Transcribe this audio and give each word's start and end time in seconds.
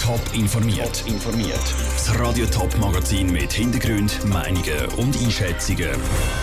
Top 0.00 0.20
informiert. 0.34 1.02
informiert. 1.08 1.74
Das 1.94 2.16
Radio 2.16 2.46
Top 2.46 2.78
Magazin 2.78 3.32
mit 3.32 3.52
Hintergrund, 3.52 4.24
Meinungen 4.24 4.86
und 4.98 5.20
Einschätzungen 5.20 5.90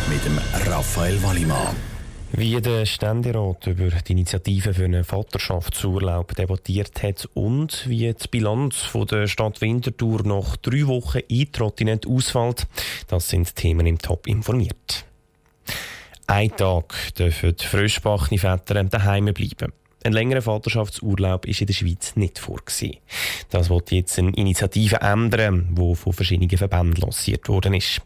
mit 0.10 0.26
dem 0.26 0.38
Raphael 0.70 1.24
Wallimann. 1.24 1.78
Wie 2.34 2.60
der 2.60 2.86
Ständerat 2.86 3.68
über 3.68 3.88
die 3.88 4.12
Initiative 4.12 4.74
für 4.74 4.84
einen 4.84 5.06
Vaterschaftsurlaub 5.06 6.36
debattiert 6.36 7.02
hat 7.04 7.30
und 7.34 7.88
wie 7.88 8.14
die 8.14 8.28
Bilanz 8.30 8.80
von 8.80 9.08
der 9.08 9.28
Stadt 9.28 9.62
Winterthur 9.62 10.24
nach 10.24 10.58
drei 10.58 10.86
Wochen 10.86 11.22
Eintrottinet 11.32 12.06
ausfällt, 12.06 12.68
das 13.08 13.30
sind 13.30 13.56
Themen 13.56 13.88
im 13.88 13.98
Top 13.98 14.28
informiert. 14.28 15.06
Ein 16.28 16.54
Tag 16.58 17.16
dürfen 17.18 17.56
frischbachene 17.58 18.40
Väter 18.40 18.84
daheim 18.84 19.34
bleiben. 19.34 19.72
Ein 20.06 20.12
längerer 20.12 20.42
Vaterschaftsurlaub 20.42 21.46
ist 21.46 21.62
in 21.62 21.68
der 21.68 21.74
Schweiz 21.74 22.16
nicht 22.18 22.38
vorgesehen. 22.38 22.98
Das 23.50 23.70
wird 23.70 23.92
jetzt 23.92 24.20
eine 24.20 24.32
Initiative 24.32 24.98
ändern, 24.98 25.70
die 25.72 25.96
von 25.96 26.12
verschiedenen 26.12 26.58
Verbänden 26.58 27.02
lanciert 27.02 27.48
worden 27.48 27.74
ist. 27.74 28.02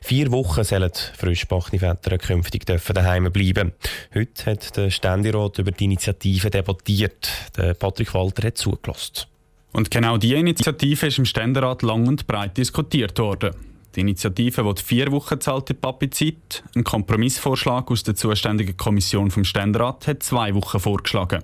Vier 0.00 0.32
Wochen 0.32 0.64
sollen 0.64 0.90
frischbachene 1.14 1.80
Väter 1.80 2.16
künftig 2.16 2.64
daheim 2.64 3.30
bleiben. 3.30 3.72
Heute 4.14 4.46
hat 4.46 4.76
der 4.76 4.90
Ständerat 4.90 5.58
über 5.58 5.72
die 5.72 5.84
Initiative 5.84 6.48
debattiert. 6.48 7.28
Der 7.56 7.74
Patrick 7.74 8.14
Walter 8.14 8.46
hat 8.46 8.56
zugelassen. 8.56 9.26
Und 9.72 9.90
genau 9.90 10.16
diese 10.16 10.36
Initiative 10.36 11.06
ist 11.06 11.18
im 11.18 11.24
Ständerat 11.26 11.82
lang 11.82 12.06
und 12.06 12.26
breit 12.26 12.56
diskutiert 12.56 13.18
worden. 13.18 13.71
Die 13.94 14.00
Initiative 14.00 14.64
will 14.64 14.74
vier 14.76 15.12
Wochen 15.12 15.40
zahlte 15.40 15.74
Papizeit. 15.74 16.64
Ein 16.74 16.82
Kompromissvorschlag 16.84 17.90
aus 17.90 18.02
der 18.02 18.14
zuständigen 18.14 18.76
Kommission 18.76 19.30
vom 19.30 19.44
Ständerat 19.44 20.06
hat 20.06 20.22
zwei 20.22 20.54
Wochen 20.54 20.80
vorgeschlagen. 20.80 21.42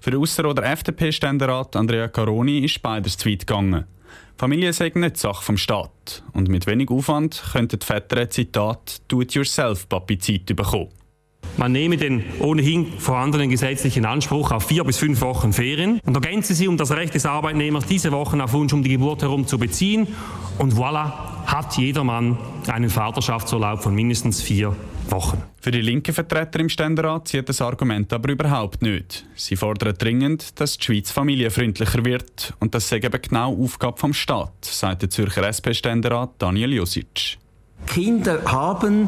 Für 0.00 0.10
den 0.12 0.20
Ausserrhoder 0.20 0.64
FDP-Ständerat 0.64 1.74
Andrea 1.74 2.08
Caroni 2.08 2.60
ist 2.60 2.82
beides 2.82 3.16
zu 3.16 3.28
weit 3.28 3.46
gegangen. 3.46 3.84
Familie 4.36 4.72
sei 4.72 4.92
nicht 4.94 5.16
Sache 5.16 5.42
vom 5.42 5.56
Staat. 5.56 6.22
Und 6.32 6.48
mit 6.48 6.66
wenig 6.66 6.90
Aufwand 6.90 7.42
könnten 7.52 7.78
die 7.78 7.86
Väter 7.86 8.30
Zitat 8.30 9.02
«Do-it-yourself-Papizeit» 9.08 10.54
bekommen. 10.56 10.88
Man 11.56 11.72
nehme 11.72 11.96
den 11.96 12.24
ohnehin 12.40 12.86
vorhandenen 12.98 13.50
gesetzlichen 13.50 14.06
Anspruch 14.06 14.52
auf 14.52 14.64
vier 14.64 14.84
bis 14.84 14.96
fünf 14.96 15.20
Wochen 15.20 15.52
Ferien 15.52 16.00
und 16.06 16.14
ergänze 16.14 16.54
sie 16.54 16.66
um 16.66 16.78
das 16.78 16.92
Recht 16.92 17.14
des 17.14 17.26
Arbeitnehmers, 17.26 17.84
diese 17.86 18.10
Wochen 18.10 18.40
auf 18.40 18.52
Wunsch 18.54 18.72
um 18.72 18.82
die 18.82 18.88
Geburt 18.88 19.22
herum 19.22 19.46
zu 19.46 19.58
beziehen. 19.58 20.06
Und 20.58 20.72
voilà, 20.74 21.12
hat 21.46 21.76
jedermann 21.76 22.38
einen 22.68 22.90
Vaterschaftsurlaub 22.90 23.82
von 23.82 23.94
mindestens 23.94 24.40
vier 24.40 24.76
Wochen. 25.08 25.42
Für 25.60 25.70
die 25.70 25.80
linken 25.80 26.14
Vertreter 26.14 26.60
im 26.60 26.68
Ständerat 26.68 27.28
zieht 27.28 27.48
das 27.48 27.60
Argument 27.60 28.12
aber 28.12 28.30
überhaupt 28.30 28.82
nicht. 28.82 29.26
Sie 29.34 29.56
fordern 29.56 29.94
dringend, 29.96 30.60
dass 30.60 30.78
die 30.78 30.84
Schweiz 30.84 31.10
familienfreundlicher 31.10 32.04
wird 32.04 32.54
und 32.60 32.74
das 32.74 32.88
sei 32.88 32.96
eben 32.96 33.22
genau 33.22 33.56
Aufgabe 33.62 33.98
vom 33.98 34.12
Staat, 34.12 34.64
sagt 34.64 35.02
der 35.02 35.10
Zürcher 35.10 35.46
SP-Ständerat 35.46 36.30
Daniel 36.38 36.72
Josic. 36.72 37.38
Kinder 37.92 38.40
haben 38.46 39.06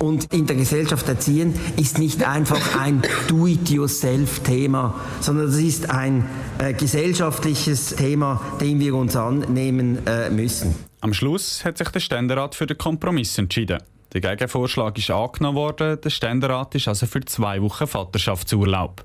und 0.00 0.34
in 0.34 0.46
der 0.46 0.56
Gesellschaft 0.56 1.08
erziehen 1.08 1.54
ist 1.76 1.98
nicht 1.98 2.26
einfach 2.26 2.76
ein 2.80 3.00
Do-it-yourself-Thema, 3.28 4.94
sondern 5.20 5.46
es 5.46 5.56
ist 5.56 5.88
ein 5.88 6.28
äh, 6.58 6.72
gesellschaftliches 6.72 7.94
Thema, 7.94 8.40
dem 8.60 8.80
wir 8.80 8.96
uns 8.96 9.14
annehmen 9.14 10.04
äh, 10.06 10.30
müssen. 10.30 10.74
Am 11.00 11.14
Schluss 11.14 11.64
hat 11.64 11.78
sich 11.78 11.88
der 11.90 12.00
Ständerat 12.00 12.56
für 12.56 12.66
den 12.66 12.76
Kompromiss 12.76 13.38
entschieden. 13.38 13.78
Der 14.12 14.20
Gegenvorschlag 14.20 14.98
ist 14.98 15.12
angenommen 15.12 15.56
worden, 15.56 16.00
der 16.02 16.10
Ständerat 16.10 16.74
ist 16.74 16.88
also 16.88 17.06
für 17.06 17.24
zwei 17.24 17.62
Wochen 17.62 17.86
Vaterschaftsurlaub. 17.86 19.04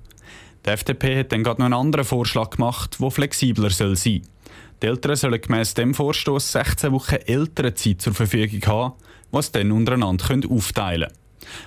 Die 0.66 0.70
FDP 0.72 1.20
hat 1.20 1.32
dann 1.32 1.44
gerade 1.44 1.62
noch 1.62 1.66
einen 1.66 1.76
anderen 1.76 2.04
Vorschlag 2.04 2.50
gemacht, 2.50 2.98
der 3.00 3.12
flexibler 3.12 3.70
soll 3.70 3.96
sein 3.96 4.24
Die 4.82 4.88
Eltern 4.88 5.16
sollen 5.16 5.40
gemäss 5.40 5.76
dem 5.76 5.94
Vorstoß 5.94 6.52
16 6.52 6.92
Wochen 6.92 7.16
Elternzeit 7.16 8.02
zur 8.02 8.16
Verfügung 8.16 8.62
haben, 8.66 8.94
was 9.32 9.52
dann 9.52 9.72
untereinander 9.72 10.26
aufteilen 10.50 11.10
können. 11.10 11.20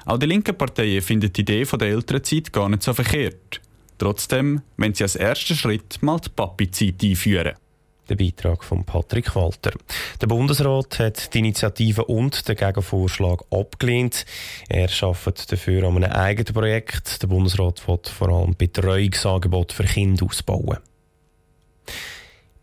Auch 0.06 0.18
die 0.18 0.26
linken 0.26 0.56
Parteien 0.56 1.02
finden 1.02 1.32
die 1.32 1.40
Idee 1.40 1.64
der 1.64 1.88
Elternzeit 1.88 2.52
gar 2.52 2.68
nicht 2.68 2.82
so 2.82 2.92
verkehrt. 2.92 3.60
Trotzdem, 3.98 4.62
wenn 4.76 4.94
sie 4.94 5.04
als 5.04 5.16
ersten 5.16 5.54
Schritt 5.54 6.02
mal 6.02 6.18
die 6.18 6.30
Papi-Zeit 6.30 7.02
einführen. 7.02 7.54
Der 8.08 8.16
Beitrag 8.16 8.64
von 8.64 8.84
Patrick 8.84 9.34
Walter. 9.36 9.72
Der 10.20 10.26
Bundesrat 10.26 10.98
hat 10.98 11.32
die 11.32 11.38
Initiative 11.38 12.04
und 12.04 12.48
den 12.48 12.56
Gegenvorschlag 12.56 13.44
abgelehnt. 13.50 14.26
Er 14.68 14.90
arbeitet 15.02 15.52
dafür 15.52 15.84
an 15.84 15.96
einem 15.96 16.12
eigenen 16.12 16.52
Projekt. 16.52 17.22
Der 17.22 17.28
Bundesrat 17.28 17.86
will 17.86 18.00
vor 18.04 18.28
allem 18.28 18.56
Betreuungsangebote 18.56 19.74
für 19.74 19.84
Kinder 19.84 20.26
ausbauen. 20.26 20.78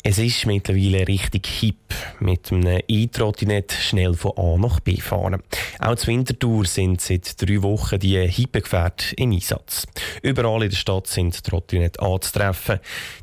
Es 0.01 0.17
ist 0.17 0.45
mittlerweile 0.45 1.05
richtig 1.05 1.45
hip, 1.45 1.75
mit 2.21 2.53
einem 2.53 2.79
E-Trottinett 2.87 3.73
schnell 3.73 4.13
von 4.13 4.31
A 4.37 4.57
nach 4.57 4.79
B 4.79 4.95
fahren. 4.95 5.43
Auch 5.79 5.95
zur 5.95 6.13
Wintertour 6.13 6.65
sind 6.65 7.01
seit 7.01 7.41
drei 7.41 7.61
Wochen 7.61 7.99
die 7.99 8.17
Hippengefährte 8.17 9.13
im 9.17 9.33
Einsatz. 9.33 9.87
Überall 10.21 10.63
in 10.63 10.69
der 10.69 10.77
Stadt 10.77 11.07
sind 11.07 11.43
Trottinette 11.43 12.01
anzutreffen. 12.01 12.79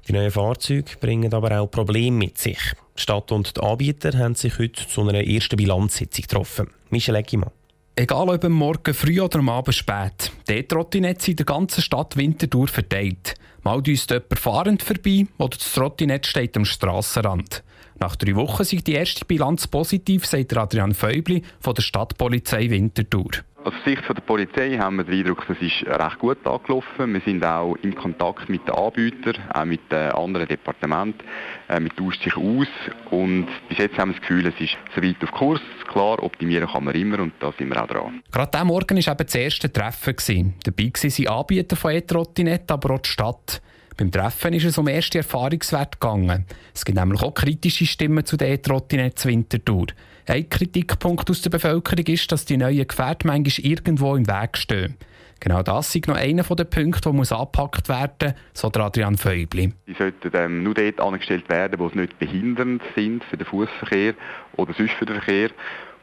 Die 0.07 0.13
neuen 0.13 0.31
Fahrzeuge 0.31 0.99
bringen 1.01 1.33
aber 1.33 1.59
auch 1.59 1.71
Probleme 1.71 2.19
mit 2.19 2.37
sich. 2.37 2.59
Die 2.99 3.03
Stadt 3.03 3.33
und 3.33 3.57
die 3.57 3.61
Anbieter 3.63 4.17
haben 4.19 4.35
sich 4.35 4.59
heute 4.59 4.87
zu 4.87 5.01
einer 5.01 5.27
ersten 5.27 5.57
Bilanzsitzung 5.57 6.23
getroffen. 6.23 6.71
Michel 6.91 7.17
Eggimann. 7.17 7.53
Egal 7.99 8.29
ob 8.29 8.45
am 8.45 8.53
Morgen 8.53 8.93
früh 8.93 9.23
oder 9.23 9.39
am 9.39 9.49
Abend 9.49 9.75
spät, 9.75 10.31
die 10.51 10.63
Trottinette 10.63 11.25
sind 11.25 11.33
in 11.33 11.37
der 11.37 11.47
ganzen 11.47 11.81
Stadt 11.81 12.15
Winterthur 12.15 12.69
verteilt. 12.69 13.37
Mal 13.63 13.81
düst 13.81 14.11
jemand 14.11 14.39
fahrend 14.39 14.83
vorbei 14.83 15.27
oder 15.39 15.57
das 15.57 15.73
Trottinett 15.73 16.27
steht 16.27 16.59
am 16.59 16.67
Strassenrand. 16.67 17.65
Nach 17.99 18.15
drei 18.17 18.37
Wochen 18.37 18.65
sind 18.65 18.87
die 18.87 18.93
erste 18.93 19.25
Bilanz 19.25 19.67
positiv, 19.67 20.27
sagt 20.27 20.57
Adrian 20.57 20.95
Feubli 20.95 21.43
von 21.61 21.75
der 21.75 21.83
Stadtpolizei 21.83 22.69
Winterthur. 22.69 23.31
Aus 23.65 23.73
Sicht 23.85 24.09
der 24.09 24.15
Polizei 24.21 24.79
haben 24.79 24.99
wir 24.99 25.05
den 25.05 25.19
Eindruck, 25.19 25.45
das 25.49 25.57
ist 25.61 25.85
recht 25.85 26.19
gut 26.21 26.47
angelaufen. 26.47 27.15
Wir 27.15 27.21
sind 27.23 27.45
auch 27.45 27.75
in 27.83 27.97
Kontakt 27.97 28.49
mit 28.49 28.65
den 28.69 28.77
Anbietern, 28.77 29.35
auch 29.53 29.65
mit 29.65 29.91
den 29.91 30.13
anderen 30.13 30.47
Departementen. 30.47 31.27
Äh, 31.67 31.81
wir 31.81 31.91
tauschen 31.97 32.23
sich 32.23 32.37
aus 32.37 32.69
und 33.11 33.49
bis 33.69 33.79
jetzt 33.79 33.99
haben 33.99 34.11
wir 34.11 34.21
das 34.21 34.21
Gefühl, 34.21 34.47
es 34.47 34.61
ist 34.61 34.77
soweit 34.95 35.17
auf 35.21 35.33
Kurs. 35.33 35.61
Klar, 35.91 36.23
optimieren 36.23 36.69
kann 36.69 36.85
man 36.85 36.95
immer 36.95 37.19
und 37.19 37.33
da 37.41 37.53
sind 37.59 37.71
wir 37.71 37.83
auch 37.83 37.89
dran. 37.89 38.23
Gerade 38.31 38.51
diesen 38.53 38.67
Morgen 38.69 39.05
war 39.05 39.13
eben 39.13 39.27
das 39.27 39.35
erste 39.35 39.73
Treffen. 39.73 40.55
Dabei 40.63 40.85
waren 40.85 41.27
Anbieter 41.27 41.75
von 41.75 41.91
E-Trottinett, 41.91 42.71
aber 42.71 42.95
auch 42.95 43.01
die 43.01 43.09
Stadt. 43.09 43.61
Beim 43.99 44.13
Treffen 44.13 44.53
ist 44.53 44.65
es 44.65 44.77
um 44.77 44.89
erste 44.89 45.19
Erfahrungswerte 45.19 45.99
gegangen. 45.99 46.45
Es 46.75 46.85
gibt 46.85 46.99
nämlich 46.99 47.23
auch 47.23 47.33
kritische 47.33 47.87
Stimmen 47.87 48.27
zu 48.27 48.37
den 48.37 48.53
E-Trottinetten 48.53 49.31
Winterthur. 49.31 49.87
Ein 50.27 50.51
Kritikpunkt 50.51 51.31
aus 51.31 51.41
der 51.41 51.49
Bevölkerung 51.49 52.05
ist, 52.07 52.31
dass 52.31 52.45
die 52.45 52.59
neuen 52.59 52.87
Gefährte 52.87 53.27
manchmal 53.27 53.65
irgendwo 53.65 54.15
im 54.15 54.27
Weg 54.27 54.59
stehen. 54.59 54.97
Genau 55.41 55.63
das 55.63 55.95
ist 55.95 56.09
noch 56.09 56.17
einer 56.17 56.43
der 56.43 56.65
Punkte, 56.65 57.11
der 57.11 57.39
angepackt 57.39 57.89
werden 57.89 58.35
muss, 58.35 58.61
so 58.61 58.69
Adrian 58.69 59.17
Feubli. 59.17 59.73
Die 59.87 59.95
sollten 59.95 60.31
ähm, 60.35 60.63
nur 60.63 60.75
dort 60.75 61.01
angestellt 61.01 61.49
werden, 61.49 61.79
wo 61.79 61.89
sie 61.89 62.01
nicht 62.01 62.19
behindernd 62.19 62.83
sind 62.95 63.25
für 63.25 63.39
den 63.39 63.47
Fußverkehr 63.47 64.15
oder 64.57 64.75
sonst 64.75 64.93
für 64.93 65.07
den 65.07 65.21
Verkehr. 65.23 65.51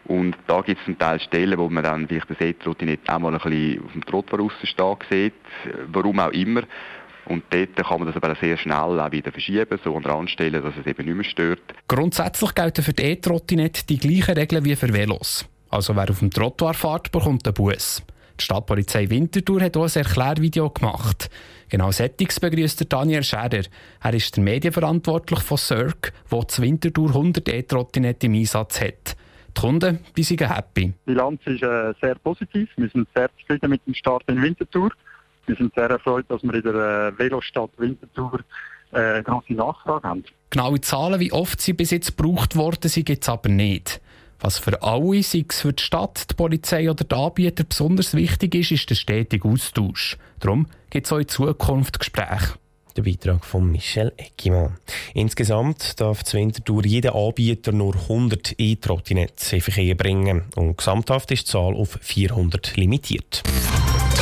Und 0.06 0.36
da 0.48 0.62
gibt 0.62 0.80
es 0.80 0.86
zum 0.86 0.98
Teil 0.98 1.20
Stellen, 1.20 1.58
wo 1.58 1.70
man 1.70 1.84
dann 1.84 2.08
vielleicht 2.08 2.30
das 2.30 2.42
E-Trottinett 2.42 3.02
auch 3.08 3.20
mal 3.20 3.34
ein 3.34 3.40
bisschen 3.40 3.86
auf 3.86 3.92
dem 3.94 4.06
Trottoir 4.06 4.52
stehen 4.64 4.98
sieht, 5.10 5.34
warum 5.92 6.20
auch 6.20 6.32
immer. 6.32 6.64
Und 7.26 7.44
dort 7.50 7.76
kann 7.76 8.00
man 8.00 8.08
das 8.08 8.16
aber 8.16 8.36
sehr 8.36 8.58
schnell 8.58 9.00
auch 9.00 9.12
wieder 9.12 9.32
verschieben, 9.32 9.80
so 9.84 9.96
an 9.96 10.04
Randstellen, 10.04 10.62
dass 10.62 10.74
es 10.80 10.86
eben 10.86 11.06
nicht 11.06 11.16
mehr 11.16 11.24
stört. 11.24 11.62
Grundsätzlich 11.88 12.54
gelten 12.54 12.84
für 12.84 12.94
die 12.94 13.04
E-Trottinette 13.04 13.86
die 13.86 13.98
gleichen 13.98 14.36
Regeln 14.36 14.66
wie 14.66 14.76
für 14.76 14.94
Velos. 14.94 15.46
Also 15.70 15.96
wer 15.96 16.10
auf 16.10 16.20
dem 16.20 16.30
Trottoir 16.30 16.74
fährt, 16.74 17.12
bekommt 17.12 17.48
einen 17.48 17.54
Bus. 17.54 18.04
Die 18.40 18.44
Stadtpolizei 18.44 19.10
Winterthur 19.10 19.62
hat 19.62 19.78
auch 19.78 19.86
ein 19.86 20.04
Erklärvideo 20.04 20.70
gemacht. 20.70 21.30
Genau 21.70 21.92
Settings 21.92 22.40
begrüßt 22.40 22.92
Daniel 22.92 23.24
Scherer. 23.24 23.64
Er 24.02 24.14
ist 24.14 24.36
der 24.36 24.44
Medienverantwortlich 24.44 25.40
von 25.40 25.58
Cirque, 25.58 26.12
wo 26.30 26.44
zu 26.44 26.62
Winterthur 26.62 27.10
100 27.10 27.48
E-Trottinette 27.48 28.28
im 28.28 28.34
Einsatz 28.34 28.82
hat. 28.82 29.16
Die 29.56 29.62
Kunden 29.62 30.00
die 30.18 30.24
sind 30.24 30.42
happy. 30.42 30.88
Die 30.88 30.94
Bilanz 31.06 31.42
ist 31.46 31.64
äh, 31.64 31.94
sehr 32.02 32.16
positiv. 32.16 32.70
Wir 32.76 32.90
sind 32.90 33.08
sehr 33.16 33.30
zufrieden 33.40 33.70
mit 33.70 33.86
dem 33.86 33.94
Start 33.94 34.24
in 34.28 34.42
Winterthur. 34.42 34.92
Wir 35.46 35.56
sind 35.56 35.74
sehr 35.74 35.90
erfreut, 35.90 36.26
dass 36.30 36.44
wir 36.44 36.54
in 36.54 36.64
der 36.64 36.74
äh, 36.74 37.20
Velostadt 37.20 37.72
Winterthur 37.78 38.40
äh, 38.92 39.22
große 39.24 39.54
Nachfrage 39.54 40.08
haben. 40.08 40.24
Genaue 40.50 40.82
Zahlen, 40.82 41.20
wie 41.20 41.32
oft 41.32 41.60
sie 41.60 41.74
bis 41.74 41.92
jetzt 41.92 42.16
gebraucht 42.16 42.56
worden 42.56 42.90
sind, 42.90 43.06
gibt 43.06 43.24
es 43.24 43.30
aber 43.30 43.50
nicht. 43.50 44.00
Was 44.40 44.60
für 44.60 44.82
alle, 44.84 45.24
sei 45.24 45.46
es 45.48 45.62
für 45.62 45.74
die 45.74 45.82
Stadt, 45.82 46.30
die 46.30 46.34
Polizei 46.34 46.90
oder 46.90 47.06
die 47.06 47.16
Anbieter 47.16 47.64
besonders 47.64 48.14
wichtig 48.14 48.56
ist, 48.56 48.72
ist 48.72 48.90
der 48.90 48.96
stetige 48.96 49.48
Austausch. 49.48 50.18
Darum 50.40 50.68
gibt 50.90 51.06
es 51.06 51.14
auch 51.14 51.18
in 51.18 51.28
Zukunft 51.28 52.00
Gespräche. 52.00 52.56
Der 52.96 53.04
Beitrag 53.04 53.44
von 53.44 53.72
Michel 53.72 54.12
Eckimann. 54.18 54.78
Insgesamt 55.16 56.00
darf 56.00 56.24
zur 56.24 56.42
Wintertour 56.42 56.86
jeder 56.86 57.16
Anbieter 57.16 57.72
nur 57.72 57.96
100 57.96 58.54
E-Trottinetts 58.60 59.54
in 59.54 59.62
Verkehr 59.62 59.96
bringen 59.96 60.44
und 60.56 60.78
gesamthaft 60.78 61.32
ist 61.32 61.48
die 61.48 61.52
Zahl 61.52 61.74
auf 61.74 61.98
400 62.02 62.76
limitiert. 62.76 63.42